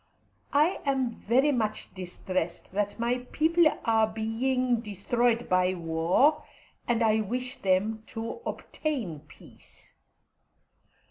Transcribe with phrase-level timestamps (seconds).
[0.55, 6.43] I am very much distressed that my people are being destroyed by war,
[6.87, 9.93] and I wish them to obtain peace.